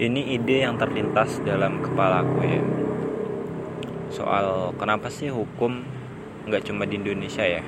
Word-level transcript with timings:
ini 0.00 0.32
ide 0.32 0.64
yang 0.64 0.80
terlintas 0.80 1.44
dalam 1.44 1.84
kepalaku 1.84 2.40
ya. 2.40 2.64
Soal 4.08 4.72
kenapa 4.80 5.12
sih 5.12 5.28
hukum 5.28 5.84
nggak 6.48 6.64
cuma 6.64 6.88
di 6.88 6.96
Indonesia 6.96 7.44
ya? 7.44 7.60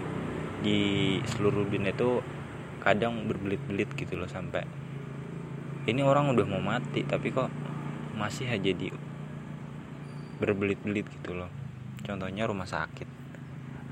Di 0.64 1.21
seluruh 1.29 1.68
dunia 1.68 1.92
itu 1.92 2.24
kadang 2.80 3.29
berbelit-belit 3.29 3.92
gitu 3.92 4.16
loh 4.16 4.29
sampai. 4.29 4.64
Ini 5.84 6.00
orang 6.00 6.32
udah 6.32 6.48
mau 6.48 6.64
mati 6.64 7.05
tapi 7.05 7.29
kok 7.29 7.52
masih 8.16 8.48
aja 8.48 8.72
di 8.72 8.88
berbelit-belit 10.41 11.04
gitu 11.20 11.36
loh. 11.36 11.52
Contohnya 12.09 12.48
rumah 12.48 12.64
sakit. 12.64 13.09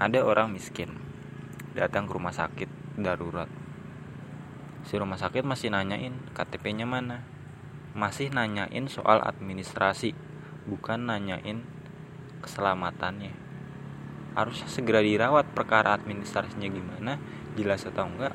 Ada 0.00 0.24
orang 0.24 0.56
miskin 0.56 0.88
datang 1.76 2.08
ke 2.08 2.16
rumah 2.16 2.32
sakit 2.32 2.96
darurat. 2.96 3.48
Si 4.88 4.96
rumah 4.96 5.20
sakit 5.20 5.44
masih 5.44 5.68
nanyain 5.68 6.16
KTP-nya 6.32 6.88
mana 6.88 7.31
masih 7.93 8.32
nanyain 8.32 8.88
soal 8.88 9.21
administrasi 9.21 10.16
bukan 10.64 11.12
nanyain 11.12 11.61
keselamatannya. 12.40 13.36
Harusnya 14.32 14.68
segera 14.68 15.04
dirawat 15.04 15.44
perkara 15.53 15.93
administrasinya 15.93 16.72
gimana 16.72 17.21
jelas 17.52 17.85
atau 17.85 18.08
enggak. 18.08 18.32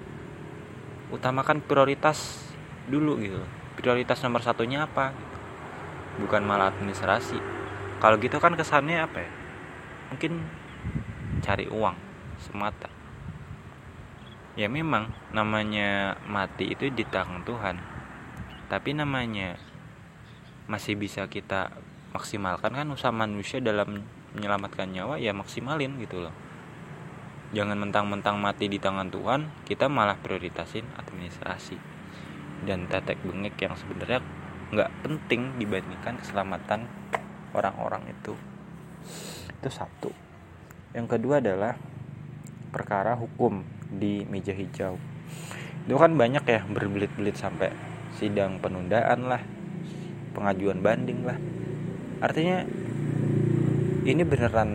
Utamakan 1.10 1.66
prioritas 1.66 2.48
dulu 2.86 3.18
gitu. 3.18 3.42
Prioritas 3.74 4.22
nomor 4.22 4.46
satunya 4.46 4.86
apa? 4.86 5.14
Bukan 6.22 6.46
malah 6.46 6.70
administrasi. 6.70 7.42
Kalau 7.98 8.22
gitu 8.22 8.38
kan 8.38 8.54
kesannya 8.54 9.02
apa 9.02 9.26
ya? 9.26 9.32
Mungkin 10.14 10.46
cari 11.42 11.66
uang 11.66 11.98
semata. 12.38 12.90
Ya 14.58 14.70
memang 14.70 15.14
namanya 15.34 16.18
mati 16.26 16.74
itu 16.74 16.90
di 16.90 17.06
tangan 17.06 17.46
Tuhan 17.46 17.97
tapi 18.68 18.92
namanya 18.92 19.56
masih 20.68 21.00
bisa 21.00 21.32
kita 21.32 21.72
maksimalkan 22.12 22.76
kan 22.76 22.88
usaha 22.92 23.12
manusia 23.16 23.64
dalam 23.64 24.04
menyelamatkan 24.36 24.92
nyawa 24.92 25.16
ya 25.20 25.32
maksimalin 25.32 25.96
gitu 26.04 26.28
loh. 26.28 26.36
Jangan 27.56 27.80
mentang-mentang 27.80 28.36
mati 28.44 28.68
di 28.68 28.76
tangan 28.76 29.08
Tuhan 29.08 29.64
kita 29.64 29.88
malah 29.88 30.20
prioritasin 30.20 30.84
administrasi 31.00 31.80
dan 32.68 32.92
tetek 32.92 33.24
bengek 33.24 33.56
yang 33.56 33.80
sebenarnya 33.80 34.20
nggak 34.76 34.92
penting 35.08 35.56
dibandingkan 35.56 36.20
keselamatan 36.20 36.92
orang-orang 37.56 38.12
itu. 38.12 38.36
Itu 39.48 39.70
satu. 39.72 40.12
Yang 40.92 41.08
kedua 41.16 41.40
adalah 41.40 41.80
perkara 42.76 43.16
hukum 43.16 43.64
di 43.88 44.28
meja 44.28 44.52
hijau. 44.52 45.00
Itu 45.88 45.96
kan 45.96 46.20
banyak 46.20 46.44
ya 46.44 46.68
berbelit-belit 46.68 47.40
sampai 47.40 47.72
sidang 48.18 48.58
penundaan 48.58 49.30
lah 49.30 49.42
pengajuan 50.34 50.82
banding 50.82 51.22
lah. 51.22 51.38
Artinya 52.22 52.66
ini 54.06 54.22
beneran 54.26 54.72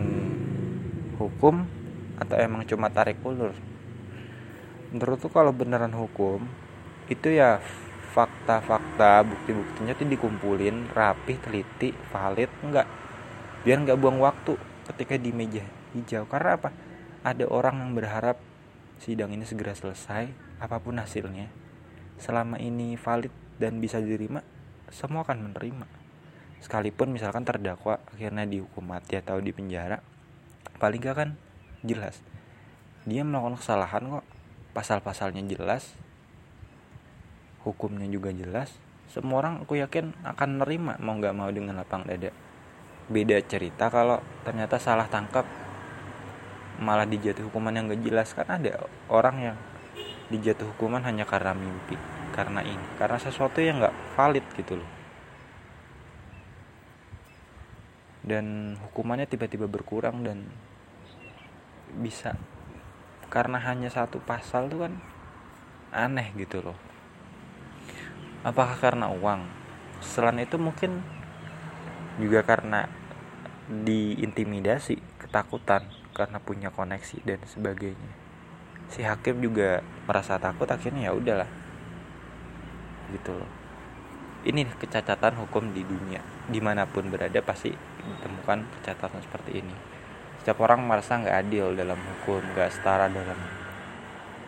hukum 1.19 1.67
atau 2.19 2.35
emang 2.39 2.63
cuma 2.63 2.87
tarik 2.87 3.19
ulur? 3.23 3.51
Menurutku 4.95 5.27
kalau 5.27 5.51
beneran 5.51 5.91
hukum 5.91 6.43
itu 7.11 7.35
ya 7.35 7.59
fakta-fakta 8.15 9.25
bukti-buktinya 9.27 9.97
tuh 9.97 10.07
dikumpulin 10.07 10.91
rapi 10.91 11.39
teliti 11.43 11.91
valid 12.11 12.51
enggak. 12.63 12.87
Biar 13.67 13.83
nggak 13.83 13.99
buang 13.99 14.19
waktu 14.23 14.55
ketika 14.91 15.19
di 15.19 15.31
meja 15.35 15.63
hijau. 15.95 16.23
Karena 16.27 16.59
apa? 16.59 16.69
Ada 17.23 17.47
orang 17.47 17.79
yang 17.79 17.91
berharap 17.95 18.35
sidang 18.99 19.31
ini 19.31 19.47
segera 19.47 19.75
selesai 19.75 20.31
apa 20.59 20.79
pun 20.79 20.95
hasilnya 20.95 21.63
selama 22.17 22.61
ini 22.61 22.97
valid 22.97 23.31
dan 23.57 23.77
bisa 23.79 24.01
diterima 24.01 24.41
semua 24.89 25.25
akan 25.25 25.49
menerima. 25.51 25.87
Sekalipun 26.63 27.11
misalkan 27.11 27.43
terdakwa 27.43 27.99
akhirnya 28.13 28.47
dihukum 28.47 28.87
mati 28.87 29.19
atau 29.19 29.41
di 29.43 29.51
penjara 29.51 29.99
paling 30.77 31.01
gak 31.01 31.15
kan 31.15 31.29
jelas. 31.83 32.19
Dia 33.03 33.27
melakukan 33.27 33.59
kesalahan 33.59 34.19
kok. 34.19 34.25
Pasal-pasalnya 34.73 35.45
jelas 35.45 35.93
hukumnya 37.61 38.09
juga 38.09 38.33
jelas 38.33 38.73
semua 39.13 39.45
orang 39.45 39.61
aku 39.61 39.77
yakin 39.77 40.09
akan 40.25 40.63
nerima 40.65 40.97
mau 40.97 41.13
nggak 41.13 41.35
mau 41.37 41.45
dengan 41.53 41.77
lapang 41.77 42.01
dada. 42.01 42.33
Beda 43.05 43.37
cerita 43.45 43.91
kalau 43.93 44.17
ternyata 44.41 44.81
salah 44.81 45.05
tangkap 45.05 45.45
malah 46.81 47.05
dijatuh 47.05 47.45
hukuman 47.45 47.77
yang 47.77 47.85
gak 47.93 48.01
jelas. 48.01 48.33
Kan 48.33 48.49
ada 48.49 48.89
orang 49.13 49.35
yang 49.37 49.57
dijatuh 50.31 50.75
hukuman 50.75 51.03
hanya 51.03 51.27
karena 51.27 51.51
mimpi 51.51 51.99
karena 52.33 52.65
ini 52.65 52.85
karena 52.97 53.21
sesuatu 53.21 53.61
yang 53.61 53.77
nggak 53.79 54.17
valid 54.17 54.45
gitu 54.57 54.81
loh. 54.81 54.89
Dan 58.23 58.79
hukumannya 58.79 59.27
tiba-tiba 59.27 59.67
berkurang 59.67 60.23
dan 60.23 60.47
bisa 61.99 62.39
karena 63.27 63.59
hanya 63.61 63.91
satu 63.91 64.23
pasal 64.23 64.71
tuh 64.71 64.87
kan 64.87 64.93
aneh 65.91 66.31
gitu 66.39 66.63
loh. 66.63 66.77
Apakah 68.47 68.79
karena 68.79 69.11
uang? 69.11 69.43
Selain 69.99 70.39
itu 70.39 70.55
mungkin 70.55 71.03
juga 72.17 72.47
karena 72.47 72.87
diintimidasi 73.67 74.99
ketakutan 75.19 75.87
karena 76.11 76.37
punya 76.39 76.69
koneksi 76.69 77.23
dan 77.25 77.39
sebagainya 77.47 78.22
si 78.91 79.05
hakim 79.05 79.39
juga 79.39 79.85
merasa 80.03 80.35
takut 80.41 80.67
akhirnya 80.67 81.07
ya 81.09 81.13
udahlah. 81.15 81.49
Gitu 83.13 83.31
loh. 83.31 83.51
Ini 84.43 84.67
kecacatan 84.75 85.39
hukum 85.39 85.71
di 85.71 85.87
dunia. 85.87 86.19
Di 86.51 86.59
mana 86.59 86.83
pun 86.83 87.07
berada 87.07 87.39
pasti 87.39 87.71
ditemukan 87.71 88.59
kecacatan 88.79 89.23
seperti 89.23 89.63
ini. 89.63 89.75
Setiap 90.43 90.59
orang 90.59 90.83
merasa 90.83 91.15
nggak 91.15 91.37
adil 91.47 91.71
dalam 91.71 91.95
hukum 91.95 92.43
nggak 92.51 92.69
setara 92.75 93.07
dalam 93.07 93.39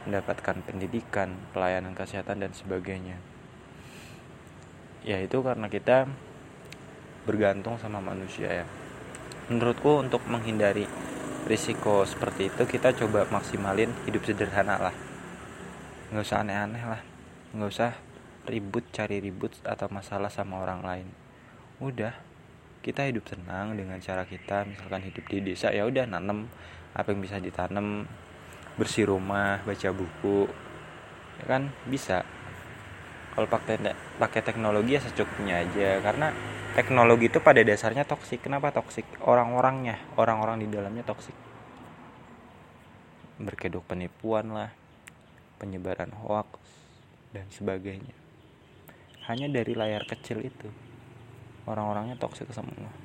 mendapatkan 0.03 0.62
pendidikan 0.67 1.34
pelayanan 1.56 1.96
kesehatan 1.96 2.44
dan 2.44 2.52
sebagainya. 2.52 3.17
Ya 5.07 5.22
itu 5.23 5.40
karena 5.40 5.72
kita 5.72 6.09
bergantung 7.23 7.79
sama 7.81 8.03
manusia 8.03 8.63
ya. 8.63 8.66
Menurutku 9.50 10.02
untuk 10.02 10.22
menghindari 10.28 10.90
risiko 11.45 12.01
seperti 12.09 12.50
itu 12.50 12.66
kita 12.66 12.97
coba 12.97 13.29
maksimalin 13.29 13.94
hidup 14.09 14.25
sederhana 14.25 14.81
lah. 14.81 14.95
Nggak 16.09 16.25
usah 16.25 16.41
aneh-aneh 16.41 16.83
lah. 16.83 17.01
Nggak 17.53 17.69
usah 17.69 17.91
ribut 18.50 18.85
cari 18.89 19.22
ribut 19.22 19.53
atau 19.61 19.85
masalah 19.94 20.34
sama 20.34 20.61
orang 20.61 20.81
lain. 20.81 21.07
Udah 21.81 22.13
kita 22.81 23.05
hidup 23.05 23.25
tenang 23.29 23.78
dengan 23.78 23.97
cara 24.01 24.25
kita 24.25 24.66
misalkan 24.66 25.01
hidup 25.05 25.25
di 25.25 25.41
desa 25.41 25.73
ya 25.73 25.89
udah 25.89 26.05
nanem 26.05 26.45
apa 26.94 27.09
yang 27.09 27.22
bisa 27.25 27.41
ditanam 27.41 28.05
bersih 28.78 29.09
rumah 29.09 29.61
baca 29.66 29.89
buku 29.94 30.50
ya 31.41 31.45
kan? 31.45 31.69
Bisa 31.85 32.25
kalau 33.35 33.47
pakai 33.51 33.94
pakai 34.18 34.41
teknologi 34.41 34.96
ya 34.97 35.01
secukupnya 35.03 35.62
aja. 35.62 36.00
Karena 36.00 36.31
teknologi 36.73 37.28
itu 37.28 37.44
pada 37.44 37.62
dasarnya 37.62 38.07
toksik. 38.07 38.41
Kenapa 38.41 38.72
toksik? 38.72 39.03
Orang-orangnya. 39.22 40.00
Orang-orang 40.16 40.63
di 40.63 40.68
dalamnya 40.72 41.03
toksik. 41.03 41.35
Berkedok 43.38 43.84
penipuan 43.85 44.56
lah. 44.56 44.72
Penyebaran 45.59 46.16
hoax 46.16 46.47
dan 47.35 47.46
sebagainya. 47.51 48.16
Hanya 49.28 49.52
dari 49.52 49.75
layar 49.75 50.07
kecil 50.07 50.40
itu. 50.41 50.72
Orang-orangnya 51.67 52.16
toksik 52.16 52.47
semua 52.56 53.04